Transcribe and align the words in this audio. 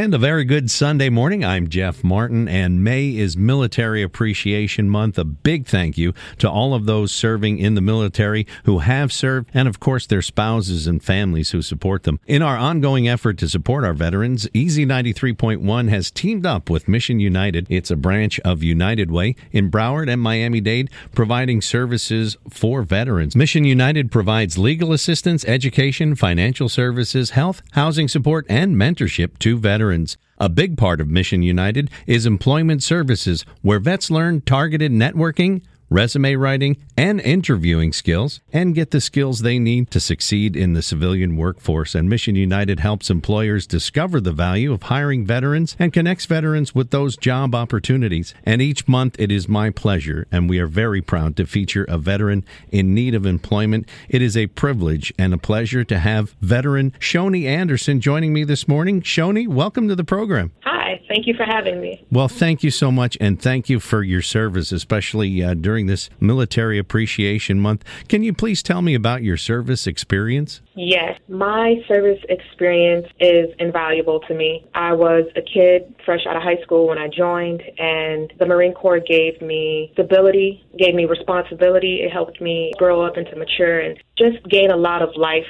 And 0.00 0.14
a 0.14 0.18
very 0.18 0.46
good 0.46 0.70
Sunday 0.70 1.10
morning. 1.10 1.44
I'm 1.44 1.68
Jeff 1.68 2.02
Martin, 2.02 2.48
and 2.48 2.82
May 2.82 3.14
is 3.14 3.36
Military 3.36 4.02
Appreciation 4.02 4.88
Month. 4.88 5.18
A 5.18 5.24
big 5.24 5.66
thank 5.66 5.98
you 5.98 6.14
to 6.38 6.48
all 6.48 6.72
of 6.72 6.86
those 6.86 7.12
serving 7.12 7.58
in 7.58 7.74
the 7.74 7.82
military 7.82 8.46
who 8.64 8.78
have 8.78 9.12
served, 9.12 9.50
and 9.52 9.68
of 9.68 9.78
course 9.78 10.06
their 10.06 10.22
spouses 10.22 10.86
and 10.86 11.04
families 11.04 11.50
who 11.50 11.60
support 11.60 12.04
them. 12.04 12.18
In 12.26 12.40
our 12.40 12.56
ongoing 12.56 13.08
effort 13.08 13.36
to 13.40 13.48
support 13.50 13.84
our 13.84 13.92
veterans, 13.92 14.48
Easy 14.54 14.86
93.1 14.86 15.90
has 15.90 16.10
teamed 16.10 16.46
up 16.46 16.70
with 16.70 16.88
Mission 16.88 17.20
United. 17.20 17.66
It's 17.68 17.90
a 17.90 17.96
branch 17.96 18.40
of 18.40 18.62
United 18.62 19.10
Way 19.10 19.36
in 19.52 19.70
Broward 19.70 20.10
and 20.10 20.22
Miami 20.22 20.62
Dade, 20.62 20.88
providing 21.12 21.60
services 21.60 22.38
for 22.48 22.80
veterans. 22.84 23.36
Mission 23.36 23.64
United 23.64 24.10
provides 24.10 24.56
legal 24.56 24.94
assistance, 24.94 25.44
education, 25.44 26.14
financial 26.14 26.70
services, 26.70 27.32
health, 27.32 27.60
housing 27.72 28.08
support, 28.08 28.46
and 28.48 28.76
mentorship 28.76 29.38
to 29.40 29.58
veterans 29.58 29.89
veterans. 29.90 30.16
A 30.38 30.48
big 30.48 30.78
part 30.78 31.00
of 31.00 31.08
Mission 31.08 31.42
United 31.42 31.90
is 32.06 32.24
employment 32.24 32.82
services, 32.82 33.44
where 33.62 33.80
vets 33.80 34.10
learn 34.10 34.40
targeted 34.40 34.92
networking, 34.92 35.62
resume 35.90 36.36
writing, 36.36 36.76
and 36.96 37.20
interviewing 37.20 37.92
skills, 37.92 38.40
and 38.52 38.74
get 38.74 38.92
the 38.92 39.00
skills 39.00 39.40
they 39.40 39.58
need 39.58 39.90
to 39.90 40.00
succeed 40.00 40.56
in 40.56 40.72
the 40.72 40.82
civilian 40.82 41.36
workforce. 41.36 41.94
And 41.94 42.08
Mission 42.08 42.36
United 42.36 42.80
helps 42.80 43.10
employers 43.10 43.66
discover 43.66 44.20
the 44.20 44.32
value 44.32 44.72
of 44.72 44.84
hiring 44.84 45.26
veterans 45.26 45.76
and 45.78 45.92
connects 45.92 46.26
veterans 46.26 46.74
with 46.74 46.90
those 46.90 47.16
job 47.16 47.54
opportunities. 47.54 48.34
And 48.44 48.62
each 48.62 48.86
month 48.86 49.16
it 49.18 49.32
is 49.32 49.48
my 49.48 49.70
pleasure, 49.70 50.26
and 50.30 50.48
we 50.48 50.60
are 50.60 50.68
very 50.68 51.02
proud 51.02 51.36
to 51.36 51.46
feature 51.46 51.84
a 51.88 51.98
veteran 51.98 52.44
in 52.70 52.94
need 52.94 53.14
of 53.14 53.26
employment. 53.26 53.88
It 54.08 54.22
is 54.22 54.36
a 54.36 54.46
privilege 54.46 55.12
and 55.18 55.34
a 55.34 55.38
pleasure 55.38 55.82
to 55.84 55.98
have 55.98 56.36
veteran 56.40 56.92
Shoni 57.00 57.46
Anderson 57.46 58.00
joining 58.00 58.32
me 58.32 58.44
this 58.44 58.68
morning. 58.68 59.02
Shoni, 59.02 59.48
welcome 59.48 59.88
to 59.88 59.96
the 59.96 60.04
program. 60.04 60.52
Hi, 60.62 60.79
thank 61.10 61.26
you 61.26 61.34
for 61.34 61.44
having 61.44 61.80
me. 61.80 62.06
Well, 62.10 62.28
thank 62.28 62.62
you 62.62 62.70
so 62.70 62.90
much, 62.92 63.18
and 63.20 63.40
thank 63.40 63.68
you 63.68 63.80
for 63.80 64.02
your 64.02 64.22
service, 64.22 64.72
especially 64.72 65.42
uh, 65.42 65.54
during 65.54 65.86
this 65.86 66.08
Military 66.20 66.78
Appreciation 66.78 67.58
Month. 67.58 67.84
Can 68.08 68.22
you 68.22 68.32
please 68.32 68.62
tell 68.62 68.80
me 68.80 68.94
about 68.94 69.22
your 69.22 69.36
service 69.36 69.86
experience? 69.86 70.60
Yes, 70.74 71.18
my 71.28 71.82
service 71.88 72.20
experience 72.28 73.06
is 73.18 73.50
invaluable 73.58 74.20
to 74.20 74.34
me. 74.34 74.64
I 74.74 74.92
was 74.92 75.24
a 75.36 75.42
kid 75.42 75.94
fresh 76.04 76.26
out 76.26 76.36
of 76.36 76.42
high 76.42 76.62
school 76.62 76.86
when 76.88 76.98
I 76.98 77.08
joined, 77.08 77.62
and 77.78 78.32
the 78.38 78.46
Marine 78.46 78.72
Corps 78.72 79.00
gave 79.00 79.42
me 79.42 79.90
stability, 79.94 80.64
gave 80.78 80.94
me 80.94 81.06
responsibility. 81.06 82.02
It 82.02 82.12
helped 82.12 82.40
me 82.40 82.72
grow 82.78 83.02
up 83.02 83.16
into 83.16 83.34
mature 83.36 83.80
and 83.80 83.98
just 84.16 84.48
gain 84.48 84.70
a 84.70 84.76
lot 84.76 85.02
of 85.02 85.10
life 85.16 85.44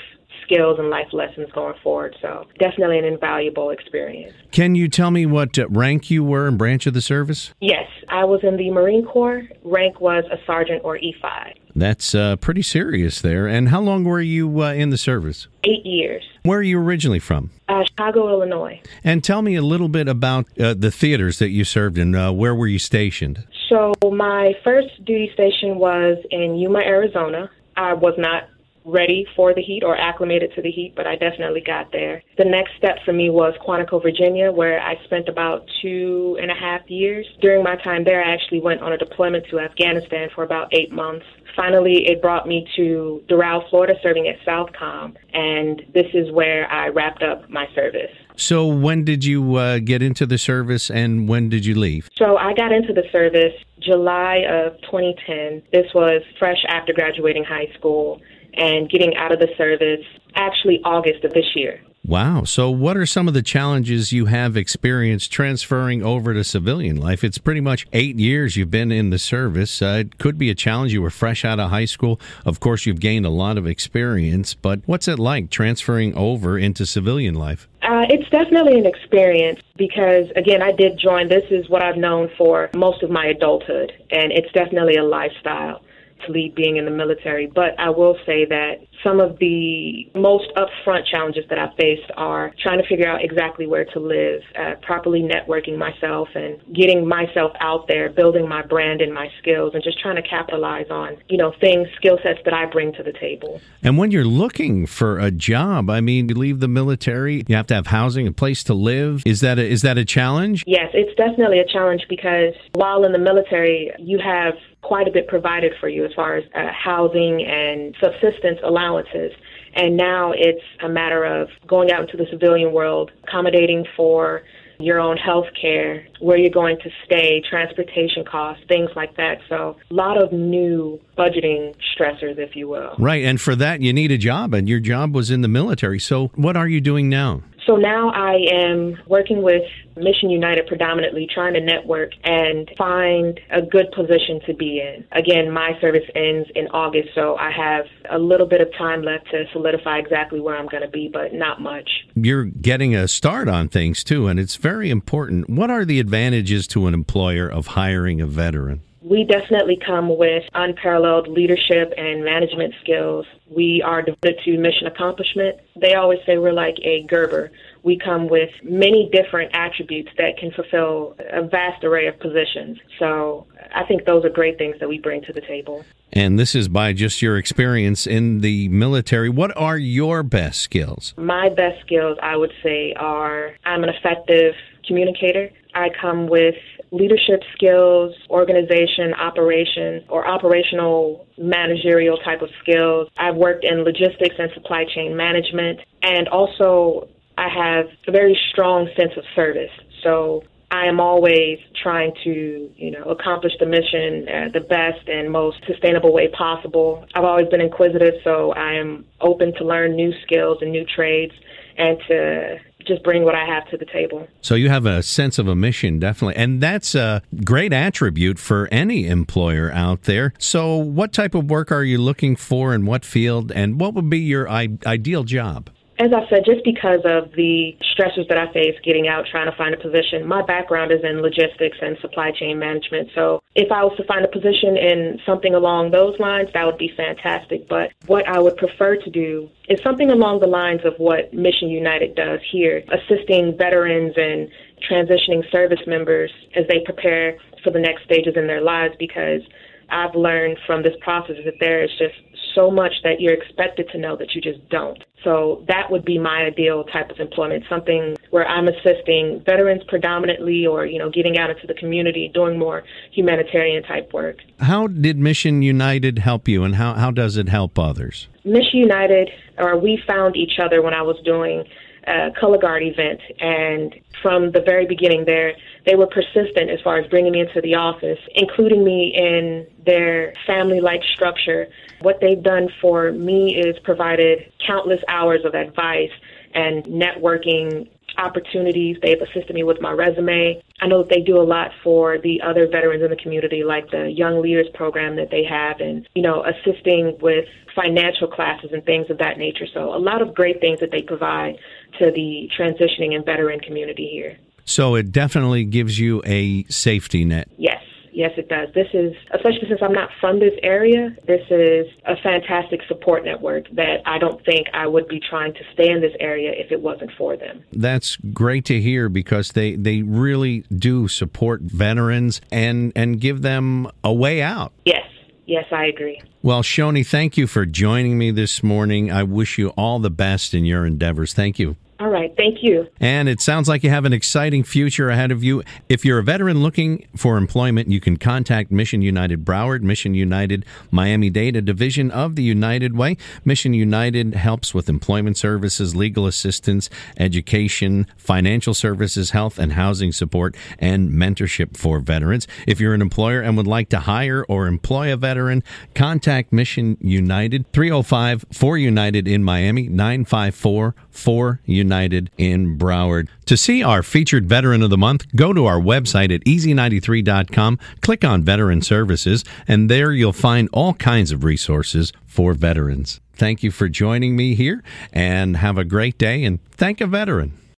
skills 0.50 0.78
and 0.78 0.90
life 0.90 1.08
lessons 1.12 1.48
going 1.52 1.74
forward. 1.82 2.16
So 2.20 2.46
definitely 2.58 2.98
an 2.98 3.04
invaluable 3.04 3.70
experience. 3.70 4.34
Can 4.50 4.74
you 4.74 4.88
tell 4.88 5.10
me 5.10 5.26
what 5.26 5.58
uh, 5.58 5.68
rank 5.68 6.10
you 6.10 6.24
were 6.24 6.48
in 6.48 6.56
branch 6.56 6.86
of 6.86 6.94
the 6.94 7.00
service? 7.00 7.52
Yes, 7.60 7.86
I 8.08 8.24
was 8.24 8.40
in 8.42 8.56
the 8.56 8.70
Marine 8.70 9.04
Corps. 9.04 9.42
Rank 9.64 10.00
was 10.00 10.24
a 10.30 10.36
sergeant 10.46 10.82
or 10.84 10.98
E5. 10.98 11.54
That's 11.74 12.14
uh, 12.14 12.36
pretty 12.36 12.62
serious 12.62 13.20
there. 13.20 13.46
And 13.46 13.68
how 13.68 13.80
long 13.80 14.04
were 14.04 14.20
you 14.20 14.62
uh, 14.62 14.72
in 14.72 14.90
the 14.90 14.98
service? 14.98 15.46
Eight 15.64 15.86
years. 15.86 16.24
Where 16.42 16.58
are 16.58 16.62
you 16.62 16.80
originally 16.80 17.20
from? 17.20 17.50
Uh, 17.68 17.84
Chicago, 17.84 18.28
Illinois. 18.28 18.80
And 19.04 19.22
tell 19.22 19.42
me 19.42 19.54
a 19.54 19.62
little 19.62 19.88
bit 19.88 20.08
about 20.08 20.46
uh, 20.58 20.74
the 20.74 20.90
theaters 20.90 21.38
that 21.38 21.50
you 21.50 21.64
served 21.64 21.96
in. 21.96 22.14
Uh, 22.14 22.32
where 22.32 22.54
were 22.54 22.66
you 22.66 22.78
stationed? 22.78 23.46
So, 23.68 23.92
my 24.02 24.54
first 24.64 25.04
duty 25.04 25.30
station 25.32 25.76
was 25.76 26.18
in 26.32 26.56
Yuma, 26.56 26.80
Arizona. 26.80 27.50
I 27.76 27.94
was 27.94 28.14
not 28.18 28.48
ready 28.84 29.26
for 29.36 29.54
the 29.54 29.62
heat 29.62 29.82
or 29.84 29.96
acclimated 29.96 30.52
to 30.54 30.62
the 30.62 30.70
heat, 30.70 30.94
but 30.96 31.06
I 31.06 31.16
definitely 31.16 31.60
got 31.60 31.92
there. 31.92 32.22
The 32.38 32.44
next 32.44 32.72
step 32.78 32.96
for 33.04 33.12
me 33.12 33.30
was 33.30 33.54
Quantico, 33.66 34.02
Virginia, 34.02 34.50
where 34.50 34.80
I 34.80 35.02
spent 35.04 35.28
about 35.28 35.64
two 35.82 36.38
and 36.40 36.50
a 36.50 36.54
half 36.54 36.88
years. 36.88 37.26
During 37.40 37.62
my 37.62 37.76
time 37.76 38.04
there, 38.04 38.24
I 38.24 38.32
actually 38.32 38.60
went 38.60 38.80
on 38.80 38.92
a 38.92 38.98
deployment 38.98 39.46
to 39.50 39.58
Afghanistan 39.58 40.28
for 40.34 40.44
about 40.44 40.68
eight 40.72 40.92
months. 40.92 41.26
Finally, 41.56 42.06
it 42.06 42.22
brought 42.22 42.46
me 42.46 42.66
to 42.76 43.22
Doral, 43.28 43.69
Florida, 43.69 43.94
serving 44.02 44.28
at 44.28 44.36
Southcom, 44.46 45.16
and 45.32 45.82
this 45.92 46.06
is 46.14 46.30
where 46.32 46.70
I 46.70 46.88
wrapped 46.88 47.22
up 47.22 47.48
my 47.50 47.66
service. 47.74 48.10
So, 48.36 48.66
when 48.66 49.04
did 49.04 49.24
you 49.24 49.56
uh, 49.56 49.80
get 49.80 50.00
into 50.00 50.24
the 50.24 50.38
service 50.38 50.90
and 50.90 51.28
when 51.28 51.50
did 51.50 51.66
you 51.66 51.74
leave? 51.74 52.08
So, 52.16 52.36
I 52.36 52.54
got 52.54 52.72
into 52.72 52.94
the 52.94 53.02
service 53.12 53.52
July 53.80 54.44
of 54.48 54.80
2010. 54.82 55.62
This 55.72 55.92
was 55.94 56.22
fresh 56.38 56.64
after 56.69 56.92
graduating 56.92 57.44
high 57.44 57.69
school 57.76 58.20
and 58.55 58.88
getting 58.91 59.16
out 59.16 59.33
of 59.33 59.38
the 59.38 59.49
service 59.56 60.05
actually 60.34 60.81
August 60.84 61.25
of 61.25 61.33
this 61.33 61.47
year. 61.55 61.81
Wow. 62.05 62.44
So, 62.44 62.71
what 62.71 62.97
are 62.97 63.05
some 63.05 63.28
of 63.28 63.34
the 63.34 63.43
challenges 63.43 64.11
you 64.11 64.27
have 64.27 64.56
experienced 64.56 65.31
transferring 65.31 66.03
over 66.03 66.33
to 66.33 66.43
civilian 66.43 66.97
life? 66.97 67.22
It's 67.22 67.37
pretty 67.37 67.61
much 67.61 67.87
eight 67.93 68.16
years 68.16 68.56
you've 68.56 68.71
been 68.71 68.91
in 68.91 69.11
the 69.11 69.19
service. 69.19 69.83
Uh, 69.83 69.99
it 70.00 70.19
could 70.19 70.38
be 70.38 70.49
a 70.49 70.55
challenge. 70.55 70.94
You 70.94 71.03
were 71.03 71.11
fresh 71.11 71.44
out 71.44 71.61
of 71.61 71.69
high 71.69 71.84
school. 71.84 72.19
Of 72.47 72.59
course, 72.59 72.87
you've 72.87 73.00
gained 73.00 73.27
a 73.27 73.31
lot 73.31 73.59
of 73.59 73.66
experience, 73.66 74.55
but 74.55 74.81
what's 74.87 75.09
it 75.09 75.19
like 75.19 75.50
transferring 75.50 76.15
over 76.15 76.59
into 76.59 76.87
civilian 76.87 77.34
life? 77.34 77.69
Uh, 77.82 78.06
it's 78.09 78.28
definitely 78.31 78.78
an 78.78 78.87
experience 78.87 79.61
because, 79.77 80.27
again, 80.37 80.62
I 80.62 80.72
did 80.72 80.99
join. 80.99 81.28
This 81.28 81.44
is 81.50 81.69
what 81.69 81.82
I've 81.82 81.97
known 81.97 82.31
for 82.38 82.71
most 82.75 83.03
of 83.03 83.11
my 83.11 83.27
adulthood, 83.27 83.93
and 84.11 84.32
it's 84.32 84.50
definitely 84.53 84.97
a 84.97 85.05
lifestyle 85.05 85.82
to 86.26 86.32
lead 86.32 86.54
being 86.54 86.76
in 86.76 86.84
the 86.84 86.91
military. 86.91 87.47
But 87.47 87.78
I 87.78 87.91
will 87.91 88.16
say 88.26 88.44
that 88.47 88.81
some 89.03 89.20
of 89.20 89.38
the 89.38 90.10
most 90.14 90.50
upfront 90.56 91.06
challenges 91.06 91.44
that 91.48 91.58
I 91.58 91.72
faced 91.76 92.10
are 92.16 92.53
trying 92.62 92.81
to 92.81 92.86
figure 92.86 93.08
out 93.08 93.25
exactly 93.25 93.66
where 93.66 93.84
to 93.86 94.00
live, 94.00 94.42
uh, 94.58 94.75
properly 94.82 95.22
networking 95.22 95.78
myself 95.78 96.28
and 96.34 96.60
getting 96.75 97.06
myself 97.06 97.53
out 97.60 97.88
there, 97.88 98.10
building 98.10 98.48
my 98.48 98.62
brand 98.62 99.00
and 99.00 99.12
my 99.12 99.28
skills, 99.41 99.72
and 99.75 99.82
just 99.82 99.98
trying 100.00 100.16
to 100.16 100.22
capitalize 100.22 100.91
on, 100.91 101.16
you 101.28 101.36
know, 101.36 101.53
things, 101.60 101.88
skill 101.97 102.19
sets 102.22 102.41
that 102.44 102.54
I 102.54 102.66
bring 102.66 102.92
to 102.94 103.02
the 103.02 103.12
table. 103.12 103.60
And 103.82 103.97
when 103.97 104.10
you're 104.10 104.25
looking 104.25 104.87
for 104.87 105.19
a 105.19 105.31
job, 105.31 105.88
I 105.88 106.00
mean, 106.00 106.28
you 106.28 106.34
leave 106.34 106.60
the 106.60 106.69
military, 106.69 107.44
you 107.48 107.56
have 107.56 107.66
to 107.69 107.75
have 107.75 107.87
housing, 107.87 108.26
a 108.26 108.32
place 108.32 108.62
to 108.64 108.75
live. 108.75 109.22
Is 109.25 109.41
that 109.41 109.58
a, 109.58 109.66
is 109.66 109.82
that 109.82 109.98
a 109.98 110.04
challenge? 110.04 110.64
Yes, 110.66 110.91
it's 110.92 111.14
definitely 111.16 111.60
a 111.60 111.66
challenge 111.66 112.02
because 112.08 112.54
while 112.75 113.04
in 113.04 113.12
the 113.12 113.19
military, 113.19 113.92
you 113.98 114.19
have 114.19 114.54
quite 114.82 115.06
a 115.06 115.10
bit 115.10 115.28
provided 115.28 115.72
for 115.80 115.88
you 115.88 116.04
as 116.04 116.12
far 116.14 116.36
as 116.36 116.44
uh, 116.54 116.66
housing 116.72 117.44
and 117.44 117.94
subsistence 118.00 118.58
allowances. 118.64 119.32
And 119.74 119.96
now 119.96 120.32
it's 120.34 120.64
a 120.82 120.88
matter 120.88 121.24
of 121.24 121.48
going 121.66 121.92
out 121.92 122.02
into 122.02 122.16
the 122.16 122.26
civilian 122.30 122.72
world, 122.72 123.10
accommodating 123.22 123.84
for 123.96 124.42
your 124.80 124.98
own 124.98 125.16
health 125.16 125.46
care, 125.60 126.06
where 126.20 126.38
you're 126.38 126.50
going 126.50 126.78
to 126.78 126.90
stay, 127.04 127.42
transportation 127.48 128.24
costs, 128.24 128.64
things 128.66 128.90
like 128.96 129.16
that. 129.16 129.38
So, 129.48 129.76
a 129.90 129.94
lot 129.94 130.22
of 130.22 130.32
new 130.32 130.98
budgeting 131.19 131.74
stressors, 131.94 132.38
if 132.38 132.56
you 132.56 132.69
will. 132.69 132.94
Right. 132.98 133.24
And 133.24 133.40
for 133.40 133.54
that, 133.56 133.82
you 133.82 133.92
need 133.92 134.10
a 134.10 134.19
job, 134.19 134.54
and 134.54 134.69
your 134.69 134.80
job 134.80 135.14
was 135.14 135.30
in 135.30 135.42
the 135.42 135.48
military. 135.48 135.98
So, 135.98 136.28
what 136.34 136.56
are 136.56 136.66
you 136.66 136.80
doing 136.80 137.08
now? 137.08 137.42
So 137.70 137.76
now 137.76 138.10
I 138.10 138.34
am 138.53 138.98
working 139.06 139.42
with 139.42 139.62
Mission 139.97 140.28
United 140.28 140.66
predominantly, 140.66 141.28
trying 141.32 141.54
to 141.54 141.60
network 141.60 142.10
and 142.25 142.69
find 142.76 143.38
a 143.48 143.62
good 143.62 143.92
position 143.92 144.41
to 144.47 144.54
be 144.54 144.81
in. 144.81 145.06
Again, 145.12 145.53
my 145.53 145.78
service 145.81 146.03
ends 146.16 146.48
in 146.56 146.66
August, 146.72 147.10
so 147.14 147.36
I 147.36 147.53
have 147.53 147.84
a 148.10 148.19
little 148.19 148.48
bit 148.48 148.60
of 148.60 148.75
time 148.76 149.03
left 149.03 149.31
to 149.31 149.44
solidify 149.53 149.98
exactly 149.98 150.41
where 150.41 150.56
I'm 150.56 150.66
going 150.66 150.82
to 150.82 150.88
be, 150.88 151.08
but 151.12 151.32
not 151.32 151.60
much. 151.60 151.88
You're 152.16 152.47
getting 152.47 152.97
a 152.97 153.06
start 153.06 153.47
on 153.47 153.69
things 153.69 154.02
too, 154.02 154.26
and 154.26 154.41
it's 154.41 154.56
very 154.56 154.91
important. 154.91 155.48
What 155.48 155.70
are 155.70 155.84
the 155.84 156.00
advantages 156.00 156.66
to 156.69 156.88
an 156.88 156.94
employer 156.94 157.48
of 157.48 157.69
hiring 157.69 158.20
a 158.20 158.26
veteran? 158.26 158.82
We 159.03 159.25
definitely 159.25 159.78
come 159.84 160.16
with 160.16 160.44
unparalleled 160.53 161.27
leadership 161.28 161.93
and 161.97 162.22
management 162.22 162.75
skills. 162.83 163.27
We 163.49 163.83
are 163.83 164.03
devoted 164.03 164.41
to 164.44 164.59
mission 164.59 164.87
accomplishment. 164.87 165.59
They 165.75 165.94
always 165.94 166.19
say 166.27 166.37
we're 166.37 166.53
like 166.53 166.77
a 166.83 167.03
Gerber. 167.05 167.50
We 167.83 167.99
come 167.99 168.28
with 168.28 168.50
many 168.62 169.09
different 169.11 169.55
attributes 169.55 170.11
that 170.19 170.37
can 170.37 170.50
fulfill 170.52 171.17
a 171.19 171.43
vast 171.43 171.82
array 171.82 172.08
of 172.08 172.20
positions. 172.20 172.79
So 172.99 173.47
I 173.75 173.85
think 173.85 174.05
those 174.05 174.25
are 174.25 174.29
great 174.29 174.58
things 174.58 174.76
that 174.81 174.88
we 174.88 174.99
bring 174.99 175.23
to 175.23 175.32
the 175.32 175.41
table. 175.41 175.85
And 176.12 176.38
this 176.38 176.55
is 176.55 176.69
by 176.69 176.93
just 176.93 177.23
your 177.23 177.38
experience 177.38 178.06
in 178.06 178.41
the 178.41 178.69
military. 178.69 179.31
What 179.31 179.56
are 179.56 179.79
your 179.79 180.23
best 180.23 180.61
skills? 180.61 181.14
My 181.17 181.49
best 181.49 181.81
skills, 181.81 182.19
I 182.23 182.37
would 182.37 182.53
say, 182.62 182.93
are 182.94 183.56
I'm 183.64 183.82
an 183.82 183.88
effective 183.88 184.55
communicator. 184.87 185.50
I 185.75 185.88
come 186.00 186.26
with 186.26 186.56
leadership 186.92 187.42
skills, 187.54 188.14
organization, 188.28 189.14
operation, 189.14 190.04
or 190.08 190.26
operational 190.26 191.26
managerial 191.38 192.16
type 192.19 192.42
of 192.42 192.48
skills. 192.62 193.08
I've 193.16 193.37
worked 193.37 193.64
in 193.64 193.84
logistics 193.84 194.34
and 194.38 194.50
supply 194.54 194.84
chain 194.94 195.16
management, 195.16 195.81
and 196.02 196.28
also 196.28 197.08
I 197.38 197.48
have 197.48 197.87
a 198.08 198.12
very 198.12 198.38
strong 198.50 198.88
sense 198.96 199.12
of 199.16 199.25
service. 199.34 199.70
So 200.02 200.42
I 200.72 200.87
am 200.87 201.00
always 201.00 201.58
trying 201.82 202.12
to, 202.22 202.70
you 202.76 202.90
know, 202.93 203.04
accomplish 203.04 203.52
the 203.58 203.66
mission 203.66 204.28
uh, 204.28 204.48
the 204.52 204.60
best 204.60 205.08
and 205.08 205.31
most 205.31 205.58
sustainable 205.66 206.12
way 206.12 206.28
possible. 206.28 207.04
I've 207.14 207.25
always 207.25 207.48
been 207.48 207.60
inquisitive, 207.60 208.14
so 208.22 208.52
I 208.52 208.75
am 208.75 209.04
open 209.20 209.52
to 209.54 209.64
learn 209.64 209.96
new 209.96 210.12
skills 210.22 210.58
and 210.60 210.70
new 210.70 210.84
trades 210.84 211.32
and 211.76 211.98
to 212.08 212.56
just 212.87 213.03
bring 213.03 213.25
what 213.25 213.35
I 213.35 213.44
have 213.47 213.69
to 213.71 213.77
the 213.77 213.87
table. 213.87 214.27
So 214.41 214.55
you 214.55 214.69
have 214.69 214.87
a 214.87 215.03
sense 215.03 215.38
of 215.38 215.49
a 215.49 215.55
mission, 215.55 215.99
definitely. 215.99 216.37
And 216.37 216.61
that's 216.61 216.94
a 216.94 217.23
great 217.44 217.73
attribute 217.73 218.38
for 218.38 218.69
any 218.71 219.06
employer 219.06 219.71
out 219.73 220.03
there. 220.03 220.32
So, 220.38 220.77
what 220.77 221.12
type 221.12 221.35
of 221.35 221.50
work 221.50 221.71
are 221.73 221.85
you 221.85 221.99
looking 221.99 222.37
for 222.37 222.75
in 222.75 222.87
what 222.87 223.05
field, 223.05 223.53
and 223.53 223.81
what 223.81 223.94
would 223.94 224.11
be 224.11 224.19
your 224.19 224.49
I- 224.49 224.79
ideal 224.87 225.25
job? 225.25 225.71
As 226.00 226.14
I 226.14 226.26
said, 226.31 226.47
just 226.47 226.64
because 226.64 227.00
of 227.05 227.31
the 227.37 227.76
stressors 227.93 228.26
that 228.31 228.38
I 228.38 228.50
face 228.55 228.75
getting 228.82 229.06
out, 229.06 229.26
trying 229.31 229.50
to 229.50 229.56
find 229.56 229.75
a 229.75 229.76
position, 229.76 230.26
my 230.26 230.41
background 230.41 230.93
is 230.93 231.00
in 231.05 231.20
logistics 231.20 231.76
and 231.82 231.99
supply 232.00 232.31
chain 232.32 232.58
management. 232.58 233.11
So 233.14 233.43
if 233.55 233.70
I 233.70 233.85
was 233.85 233.94
to 233.99 234.05
find 234.05 234.25
a 234.25 234.29
position 234.29 234.79
in 234.79 235.20
something 235.26 235.55
along 235.55 235.91
those 235.91 236.19
lines, 236.19 236.49
that 236.55 236.64
would 236.64 236.79
be 236.79 236.91
fantastic. 236.97 237.69
But 237.69 237.93
what 238.06 238.26
I 238.26 238.41
would 238.41 238.56
prefer 238.56 238.97
to 238.97 239.11
do 239.11 239.50
is 239.69 239.79
something 239.85 240.11
along 240.11 240.41
the 240.41 240.47
lines 240.47 240.81
of 240.87 240.94
what 240.97 241.35
Mission 241.35 241.69
United 241.69 242.14
does 242.14 242.41
here, 242.50 242.82
assisting 242.88 243.58
veterans 243.58 244.14
and 244.17 244.49
transitioning 244.81 245.44
service 245.53 245.85
members 245.87 246.32
as 246.56 246.64
they 246.67 246.81
prepare 246.87 247.37
for 247.62 247.73
the 247.73 247.79
next 247.79 248.05
stages 248.05 248.37
in 248.37 248.46
their 248.46 248.62
lives 248.62 248.94
because 248.99 249.43
I've 249.90 250.14
learned 250.14 250.58
from 250.66 250.82
this 250.82 250.94
process 251.00 251.37
is 251.38 251.44
that 251.44 251.60
there 251.60 251.82
is 251.82 251.90
just 251.98 252.14
so 252.54 252.70
much 252.70 252.92
that 253.04 253.20
you're 253.20 253.34
expected 253.34 253.88
to 253.92 253.98
know 253.98 254.16
that 254.16 254.34
you 254.34 254.40
just 254.40 254.69
don't. 254.70 255.02
So 255.22 255.64
that 255.69 255.90
would 255.90 256.04
be 256.04 256.19
my 256.19 256.44
ideal 256.44 256.84
type 256.84 257.10
of 257.10 257.20
employment, 257.20 257.64
something 257.69 258.16
where 258.31 258.46
I'm 258.46 258.69
assisting 258.69 259.42
veterans 259.44 259.82
predominantly 259.87 260.66
or, 260.66 260.87
you 260.87 260.98
know, 260.98 261.10
getting 261.10 261.38
out 261.38 261.50
into 261.50 261.66
the 261.66 261.75
community, 261.75 262.31
doing 262.32 262.58
more 262.58 262.82
humanitarian 263.12 263.82
type 263.82 264.12
work. 264.12 264.38
How 264.58 264.87
did 264.87 265.19
Mission 265.19 265.62
United 265.62 266.20
help 266.20 266.48
you 266.48 266.64
and 266.64 266.76
how, 266.76 266.94
how 266.94 267.10
does 267.10 267.36
it 267.36 267.48
help 267.48 267.78
others? 267.78 268.28
Mission 268.44 268.81
United, 268.81 269.31
or 269.58 269.78
we 269.78 270.02
found 270.06 270.36
each 270.36 270.58
other 270.62 270.81
when 270.82 270.94
I 270.94 271.02
was 271.02 271.16
doing 271.25 271.64
a 272.10 272.30
color 272.38 272.58
guard 272.58 272.82
event 272.82 273.20
and 273.38 273.94
from 274.22 274.50
the 274.52 274.60
very 274.60 274.86
beginning 274.86 275.24
there 275.24 275.54
they 275.86 275.94
were 275.94 276.08
persistent 276.08 276.68
as 276.68 276.80
far 276.82 276.98
as 276.98 277.08
bringing 277.08 277.32
me 277.32 277.40
into 277.40 277.60
the 277.60 277.74
office 277.74 278.18
including 278.34 278.84
me 278.84 279.14
in 279.16 279.66
their 279.86 280.34
family 280.46 280.80
like 280.80 281.02
structure 281.14 281.68
what 282.00 282.18
they've 282.20 282.42
done 282.42 282.68
for 282.80 283.12
me 283.12 283.54
is 283.54 283.78
provided 283.84 284.52
countless 284.66 285.00
hours 285.08 285.40
of 285.44 285.54
advice 285.54 286.10
and 286.54 286.84
networking 286.84 287.88
opportunities. 288.18 288.96
They've 289.02 289.20
assisted 289.20 289.54
me 289.54 289.62
with 289.62 289.80
my 289.80 289.92
resume. 289.92 290.62
I 290.81 290.87
know 290.87 291.03
that 291.03 291.11
they 291.11 291.21
do 291.21 291.38
a 291.38 291.44
lot 291.44 291.71
for 291.82 292.19
the 292.19 292.41
other 292.43 292.67
veterans 292.67 293.03
in 293.03 293.11
the 293.11 293.17
community, 293.17 293.62
like 293.65 293.91
the 293.91 294.11
Young 294.11 294.41
Leaders 294.41 294.67
program 294.75 295.17
that 295.17 295.31
they 295.31 295.44
have, 295.44 295.81
and, 295.81 296.09
you 296.15 296.23
know, 296.23 296.44
assisting 296.44 297.19
with 297.21 297.47
financial 297.75 298.27
classes 298.27 298.71
and 298.73 298.85
things 298.85 299.11
of 299.11 299.19
that 299.19 299.38
nature. 299.38 299.67
So, 299.73 299.94
a 299.94 299.99
lot 299.99 300.23
of 300.23 300.35
great 300.35 300.61
things 300.61 300.81
that 300.81 300.91
they 300.91 301.03
provide 301.03 301.56
to 301.99 302.11
the 302.11 302.49
transitioning 302.59 303.15
and 303.15 303.25
veteran 303.25 303.61
community 303.61 304.09
here. 304.11 304.38
So, 304.65 304.94
it 304.94 305.12
definitely 305.12 305.65
gives 305.65 305.99
you 305.99 306.23
a 306.25 306.65
safety 306.65 307.25
net. 307.25 307.49
Yes. 307.59 307.80
Yes, 308.20 308.32
it 308.37 308.50
does. 308.50 308.69
This 308.75 308.88
is, 308.93 309.14
especially 309.32 309.67
since 309.67 309.81
I'm 309.82 309.94
not 309.94 310.11
from 310.20 310.40
this 310.40 310.52
area, 310.62 311.17
this 311.26 311.40
is 311.49 311.87
a 312.05 312.17
fantastic 312.22 312.82
support 312.87 313.25
network 313.25 313.64
that 313.70 314.02
I 314.05 314.19
don't 314.19 314.44
think 314.44 314.67
I 314.75 314.87
would 314.87 315.08
be 315.08 315.20
trying 315.20 315.55
to 315.55 315.61
stay 315.72 315.90
in 315.90 316.02
this 316.02 316.12
area 316.20 316.52
if 316.55 316.70
it 316.70 316.82
wasn't 316.82 317.12
for 317.17 317.38
them. 317.38 317.64
That's 317.72 318.17
great 318.17 318.67
to 318.67 318.78
hear 318.78 319.08
because 319.08 319.52
they, 319.52 319.75
they 319.75 320.02
really 320.02 320.67
do 320.69 321.08
support 321.08 321.62
veterans 321.62 322.43
and, 322.52 322.93
and 322.94 323.22
give 323.22 323.40
them 323.40 323.90
a 324.05 324.12
way 324.12 324.43
out. 324.43 324.75
Yes. 324.84 325.06
Yes, 325.46 325.64
I 325.72 325.87
agree. 325.87 326.22
Well, 326.43 326.62
Shoni, 326.62 327.05
thank 327.06 327.38
you 327.38 327.46
for 327.46 327.64
joining 327.64 328.19
me 328.19 328.32
this 328.32 328.62
morning. 328.62 329.11
I 329.11 329.22
wish 329.22 329.56
you 329.56 329.70
all 329.70 329.99
the 329.99 330.11
best 330.11 330.52
in 330.52 330.67
your 330.67 330.84
endeavors. 330.84 331.32
Thank 331.32 331.58
you. 331.58 331.76
All 332.00 332.08
right. 332.08 332.35
Thank 332.35 332.62
you. 332.62 332.88
And 332.99 333.29
it 333.29 333.43
sounds 333.43 333.69
like 333.69 333.85
you 333.85 333.91
have 333.91 334.06
an 334.06 334.14
exciting 334.14 334.64
future 334.64 335.11
ahead 335.11 335.31
of 335.31 335.44
you. 335.44 335.62
If 335.87 336.02
you're 336.02 336.19
a 336.19 336.23
veteran 336.23 336.62
looking 336.62 337.06
for 337.14 337.37
employment, 337.37 337.91
you 337.91 338.00
can 338.00 338.17
contact 338.17 338.70
Mission 338.70 339.02
United 339.02 339.44
Broward, 339.44 339.82
Mission 339.82 340.14
United 340.14 340.64
Miami 340.91 341.29
Dade, 341.29 341.56
a 341.56 341.61
division 341.61 342.11
of 342.11 342.37
the 342.37 342.43
United 342.43 342.97
Way. 342.97 343.19
Mission 343.44 343.75
United 343.75 344.32
helps 344.35 344.73
with 344.73 344.88
employment 344.88 345.37
services, 345.37 345.94
legal 345.94 346.26
assistance, 346.26 346.88
education, 347.19 348.06
financial 348.17 348.73
services, 348.73 349.32
health 349.32 349.58
and 349.58 349.75
housing 349.75 350.11
support, 350.11 350.56
and 350.79 351.11
mentorship 351.11 351.76
for 351.76 352.00
veterans. 352.00 352.49
If 352.67 352.81
you're 352.81 352.94
an 352.94 353.03
employer 353.03 353.43
and 353.43 353.58
would 353.58 353.67
like 353.67 353.91
to 353.91 354.00
hire 354.00 354.43
or 354.49 354.69
employ 354.69 355.12
a 355.12 355.19
veteran, 355.19 355.62
contact 355.94 356.50
Mission 356.50 356.96
United 357.03 357.70
305 357.75 358.46
4 358.50 358.79
United 358.79 359.29
in 359.29 359.44
Miami 359.44 359.87
954 359.88 360.94
4 361.11 361.61
United. 361.67 361.89
United 361.90 362.31
in 362.38 362.78
Broward. 362.78 363.28
To 363.46 363.56
see 363.56 363.82
our 363.82 364.04
featured 364.04 364.46
Veteran 364.46 364.82
of 364.82 364.90
the 364.90 364.96
Month, 364.96 365.26
go 365.34 365.52
to 365.52 365.66
our 365.66 365.81
website 365.81 366.32
at 366.32 366.44
easy93.com, 366.44 367.81
click 368.00 368.25
on 368.25 368.44
Veteran 368.44 368.81
Services, 368.81 369.44
and 369.66 369.90
there 369.90 370.12
you'll 370.12 370.32
find 370.32 370.69
all 370.72 370.94
kinds 370.94 371.32
of 371.32 371.42
resources 371.42 372.12
for 372.26 372.54
veterans. 372.54 373.20
Thank 373.32 373.64
you 373.64 373.72
for 373.72 373.88
joining 373.88 374.37
me 374.37 374.54
here, 374.54 374.84
and 375.12 375.56
have 375.56 375.78
a 375.78 375.84
great 375.84 376.16
day, 376.16 376.44
and 376.44 376.60
thank 376.70 377.00
a 377.00 377.06
veteran. 377.08 377.60